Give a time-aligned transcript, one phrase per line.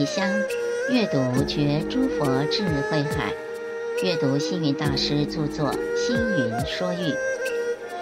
[0.00, 0.26] 提香，
[0.90, 3.34] 阅读觉诸佛智慧海，
[4.02, 7.12] 阅读星云大师著作《星云说喻》，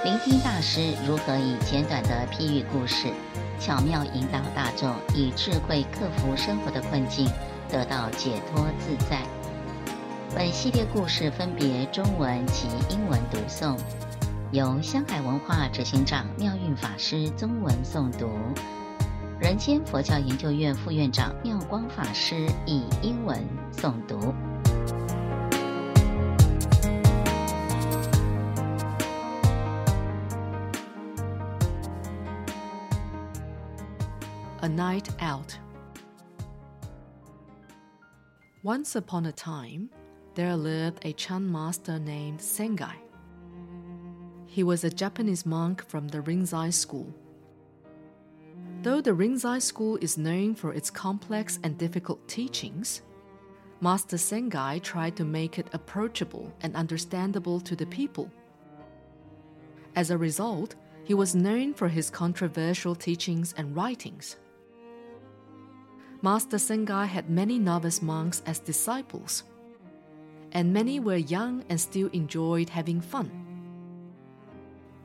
[0.05, 3.09] 聆听大师如何以简短的譬喻故事，
[3.59, 7.27] 巧妙引导大众以智慧克服生活的困境，
[7.69, 9.19] 得到解脱自在。
[10.37, 13.77] 本系列故事分别中文及英文读诵，
[14.53, 18.31] 由香海文化执行长妙运法师中文诵读。
[19.40, 24.34] 人间佛教研究院副院长妙光法师以英文诵读。
[34.62, 35.58] A Night Out.
[38.64, 39.90] Once upon a time,
[40.36, 42.96] there lived a Chan master named Sengai.
[44.46, 47.08] He was a Japanese monk from the Rinzai school.
[48.81, 53.03] Though the Rinzai school is known for its complex and difficult teachings,
[53.81, 58.31] Master Sengai tried to make it approachable and understandable to the people.
[59.97, 64.37] As a result, he was known for his controversial teachings and writings.
[66.23, 69.43] Master Sengai had many novice monks as disciples,
[70.53, 73.31] and many were young and still enjoyed having fun.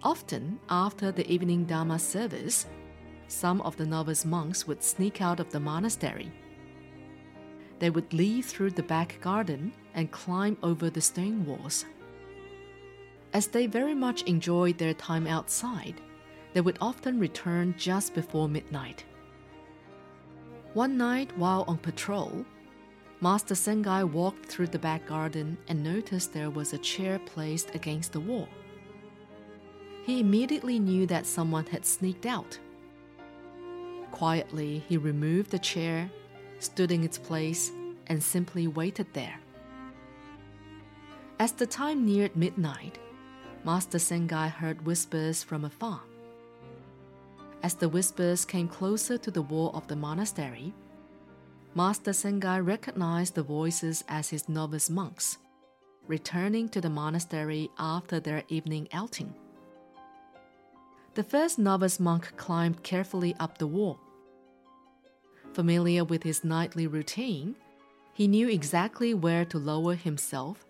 [0.03, 2.67] Often, after the evening Dharma service,
[3.27, 6.31] some of the novice monks would sneak out of the monastery.
[7.79, 11.85] They would leave through the back garden and climb over the stone walls.
[13.33, 15.99] As they very much enjoyed their time outside,
[16.53, 19.03] they would often return just before midnight.
[20.73, 22.45] One night, while on patrol,
[23.21, 28.11] Master Sengai walked through the back garden and noticed there was a chair placed against
[28.11, 28.49] the wall.
[30.05, 32.59] He immediately knew that someone had sneaked out.
[34.23, 36.09] Quietly, he removed the chair,
[36.59, 37.73] stood in its place,
[38.07, 39.37] and simply waited there.
[41.39, 42.99] As the time neared midnight,
[43.65, 45.99] Master Sengai heard whispers from afar.
[47.63, 50.73] As the whispers came closer to the wall of the monastery,
[51.75, 55.37] Master Sengai recognized the voices as his novice monks,
[56.07, 59.33] returning to the monastery after their evening outing.
[61.15, 63.99] The first novice monk climbed carefully up the wall.
[65.53, 67.55] Familiar with his nightly routine,
[68.13, 70.65] he knew exactly where to lower himself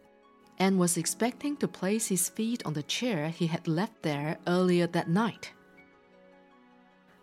[0.59, 4.85] and was expecting to place his feet on the chair he had left there earlier
[4.87, 5.51] that night.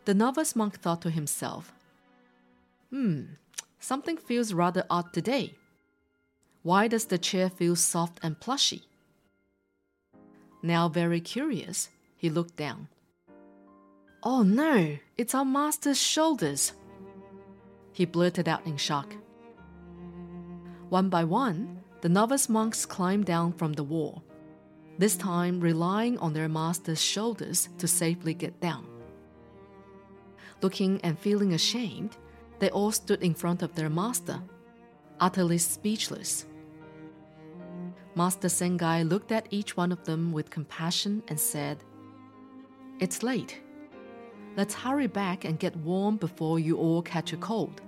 [0.06, 1.72] The novice monk thought to himself,
[2.90, 3.22] Hmm,
[3.78, 5.54] something feels rather odd today.
[6.62, 8.84] Why does the chair feel soft and plushy?
[10.62, 12.88] Now, very curious, he looked down.
[14.22, 16.72] Oh no, it's our master's shoulders
[18.00, 19.14] he blurted out in shock.
[20.88, 24.24] One by one, the novice monks climbed down from the wall,
[24.96, 28.86] this time relying on their master's shoulders to safely get down.
[30.62, 32.16] Looking and feeling ashamed,
[32.58, 34.40] they all stood in front of their master,
[35.20, 36.46] utterly speechless.
[38.14, 41.84] Master Sengai looked at each one of them with compassion and said,
[42.98, 43.60] It's late.
[44.56, 47.82] Let's hurry back and get warm before you all catch a cold.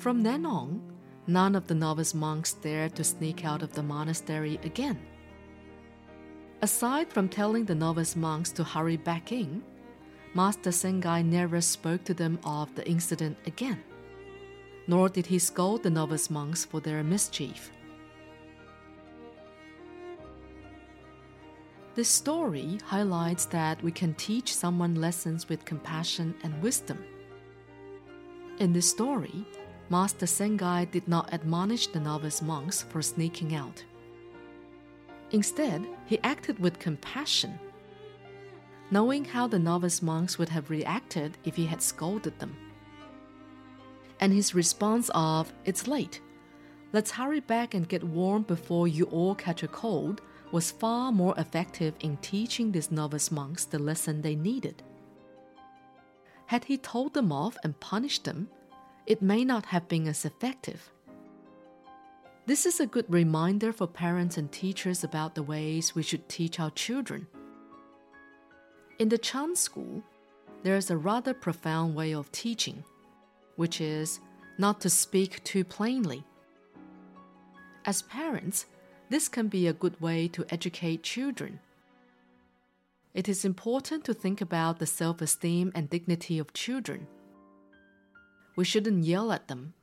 [0.00, 0.80] From then on,
[1.26, 4.98] none of the novice monks dared to sneak out of the monastery again.
[6.62, 9.62] Aside from telling the novice monks to hurry back in,
[10.32, 13.82] Master Sengai never spoke to them of the incident again,
[14.86, 17.70] nor did he scold the novice monks for their mischief.
[21.94, 27.04] This story highlights that we can teach someone lessons with compassion and wisdom.
[28.60, 29.44] In this story,
[29.90, 33.84] Master Sengai did not admonish the novice monks for sneaking out.
[35.32, 37.58] Instead, he acted with compassion,
[38.92, 42.56] knowing how the novice monks would have reacted if he had scolded them.
[44.20, 46.20] And his response of, It's late,
[46.92, 50.20] let's hurry back and get warm before you all catch a cold,
[50.52, 54.84] was far more effective in teaching these novice monks the lesson they needed.
[56.46, 58.48] Had he told them off and punished them,
[59.06, 60.90] it may not have been as effective.
[62.46, 66.58] This is a good reminder for parents and teachers about the ways we should teach
[66.58, 67.26] our children.
[68.98, 70.02] In the Chan school,
[70.62, 72.84] there is a rather profound way of teaching,
[73.56, 74.20] which is
[74.58, 76.24] not to speak too plainly.
[77.84, 78.66] As parents,
[79.08, 81.60] this can be a good way to educate children.
[83.14, 87.06] It is important to think about the self esteem and dignity of children.
[88.56, 89.74] We shouldn't yell at them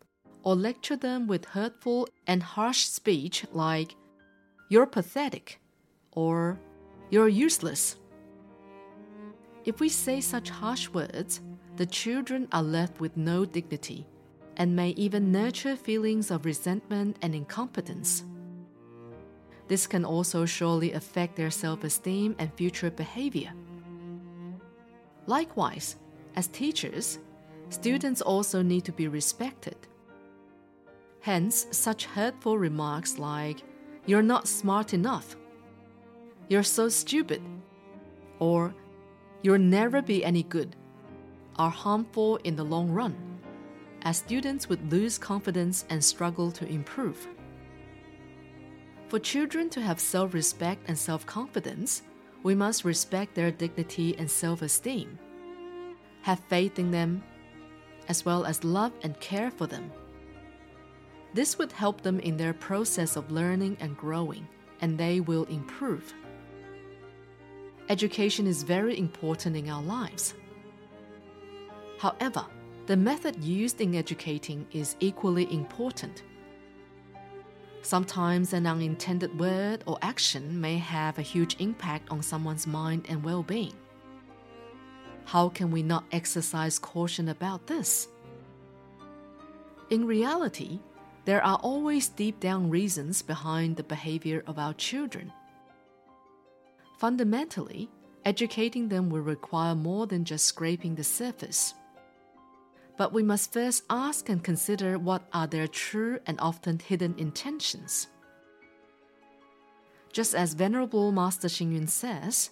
[0.43, 3.95] or lecture them with hurtful and harsh speech like,
[4.69, 5.59] You're pathetic
[6.11, 6.59] or
[7.09, 7.97] You're useless.
[9.65, 11.41] If we say such harsh words,
[11.75, 14.07] the children are left with no dignity
[14.55, 18.23] and may even nurture feelings of resentment and incompetence.
[19.67, 23.51] This can also surely affect their self esteem and future behavior.
[25.27, 25.97] Likewise,
[26.35, 27.19] as teachers,
[27.69, 29.77] students also need to be respected.
[31.21, 33.63] Hence, such hurtful remarks like,
[34.05, 35.35] You're not smart enough,
[36.47, 37.41] You're so stupid,
[38.39, 38.73] or
[39.41, 40.75] You'll never be any good,
[41.57, 43.15] are harmful in the long run,
[44.01, 47.27] as students would lose confidence and struggle to improve.
[49.09, 52.03] For children to have self respect and self confidence,
[52.43, 55.17] we must respect their dignity and self esteem,
[56.23, 57.23] have faith in them,
[58.07, 59.91] as well as love and care for them.
[61.33, 64.47] This would help them in their process of learning and growing,
[64.81, 66.13] and they will improve.
[67.89, 70.33] Education is very important in our lives.
[71.99, 72.45] However,
[72.85, 76.23] the method used in educating is equally important.
[77.81, 83.23] Sometimes an unintended word or action may have a huge impact on someone's mind and
[83.23, 83.73] well being.
[85.27, 88.07] How can we not exercise caution about this?
[89.89, 90.79] In reality,
[91.25, 95.33] there are always deep down reasons behind the behavior of our children.
[96.97, 97.89] Fundamentally,
[98.23, 101.73] educating them will require more than just scraping the surface.
[102.95, 108.07] But we must first ask and consider what are their true and often hidden intentions.
[110.13, 112.51] Just as Venerable Master Hsing Yun says,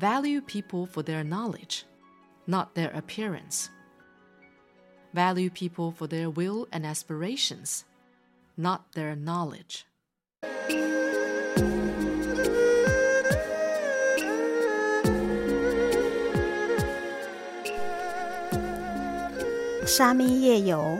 [0.00, 1.84] Value people for their knowledge,
[2.46, 3.68] not their appearance.
[5.12, 7.84] Value people for their will and aspirations,
[8.56, 9.84] not their knowledge.
[19.86, 20.98] 沙弥夜游，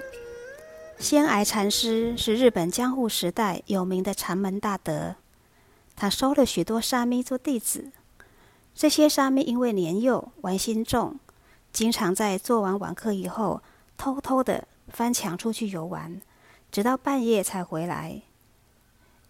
[0.99, 5.15] 仙崖禅师是日本江户时代有名的禅门大德，
[5.97, 7.93] 他收了许多沙弥做弟子。
[8.75, 11.19] 这些沙弥因为年幼、玩心重，
[11.73, 13.63] 经常在做完晚课以后，
[13.97, 16.21] 偷偷的翻墙出去游玩，
[16.73, 18.23] 直到半夜才回来。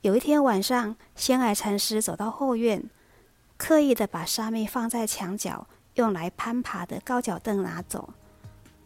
[0.02, 2.88] 有一天晚上，仙崖禅师走到后院，
[3.56, 8.14] 刻意的把沙弥放在墙角用来攀爬的高脚凳拿走。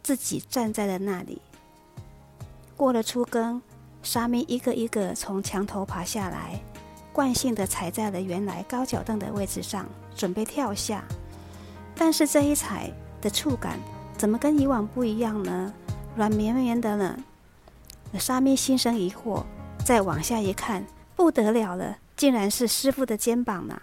[0.02, 1.40] 自己站在了那里。
[2.76, 3.62] 过了初更，
[4.02, 6.60] 沙弥一个一个从墙头爬下来，
[7.12, 11.04] 惯性的踩在了原来高脚凳的位置上，准备跳下。
[11.96, 13.78] 但是这一踩的触感
[14.16, 15.72] 怎么跟以往不一样呢？
[16.16, 17.18] 软绵绵的呢？
[18.18, 19.44] 沙弥心生疑惑，
[19.84, 23.82] 再往下一看，不得了了，竟然是师傅的肩膀呢！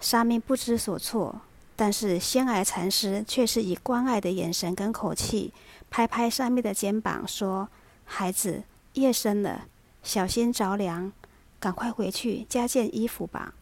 [0.00, 1.40] 沙弥不知所措。
[1.74, 5.52] 但是仙崖禅师却是以关爱的眼神跟口气，
[5.90, 7.68] 拍拍上面的肩膀，说
[8.04, 9.62] ：“孩子，夜深了，
[10.02, 11.10] 小心着凉，
[11.58, 13.54] 赶快回去加件衣服吧。”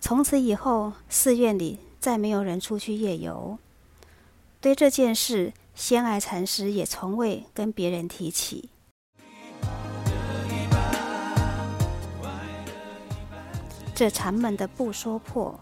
[0.00, 3.58] 从此以后，寺院里再没有人出去夜游。
[4.60, 8.70] 对这件事，仙爱禅师也从未跟别人提起。
[13.94, 15.60] 这禅门的不说破，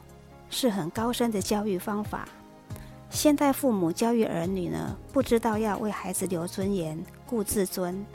[0.49, 2.29] 是很高深的教育方法。
[3.11, 8.07] 现代父母教育儿女呢，不知道要为孩子留尊严、顾自尊，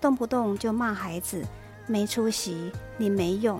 [0.00, 1.42] 动不动就骂孩子
[1.86, 3.58] 没出息、你没用，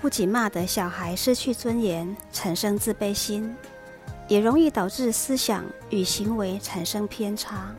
[0.00, 3.54] 不仅骂得小孩失去尊严，产生自卑心，
[4.28, 7.74] 也容易导致思想与行为产生偏差。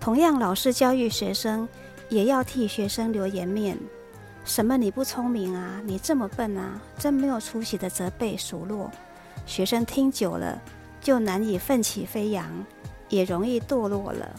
[0.00, 1.68] 同样，老师教育学生，
[2.08, 3.78] 也要替学生留颜面。
[4.44, 5.80] 什么你不聪明啊？
[5.84, 6.80] 你这么笨啊？
[6.98, 8.90] 真没有出息的责备数落，
[9.46, 10.60] 学生听久了
[11.00, 12.50] 就难以奋起飞扬，
[13.08, 14.34] 也容易堕落了。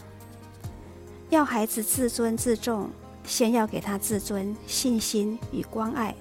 [1.30, 2.90] 要孩子自尊自重，
[3.24, 6.14] 先要给他自尊、信心与关爱，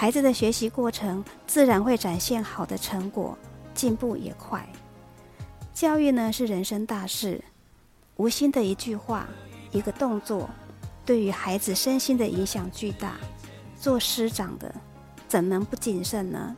[0.00, 3.36] 孩子的学习过程自然会展现好的成果，
[3.74, 4.66] 进步也快。
[5.74, 7.44] 教育呢是人生大事，
[8.16, 9.28] 无心的一句话、
[9.72, 10.48] 一个动作。
[11.04, 13.18] 对于孩子身心的影响巨大，
[13.78, 14.74] 做师长的
[15.28, 16.56] 怎能不谨慎呢？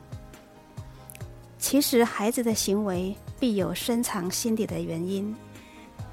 [1.58, 5.34] 其实孩子的行为必有深藏心底的原因，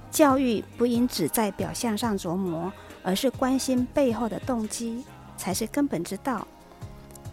[0.10, 5.06] 教育不应只在表象上琢磨，而是关心背后的动机，
[5.38, 6.48] 才是根本之道。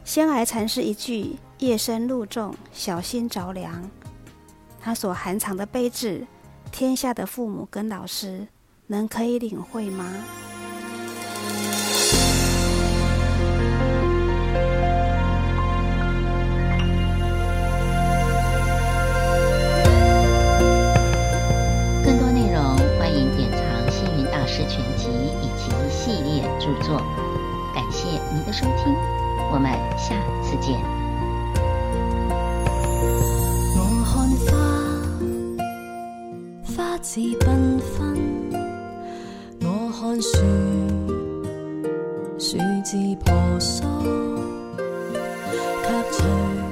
[0.06, 3.90] 仙崖禅师一句“夜深露重，小心着凉”，
[4.80, 6.24] 他所含藏的悲智，
[6.70, 8.46] 天下的父母跟老师
[8.86, 10.08] 能可以领会吗？
[36.96, 38.16] 花自缤纷，
[39.60, 40.38] 我看树，
[42.38, 43.84] 树枝婆娑，
[45.84, 46.65] 恰似。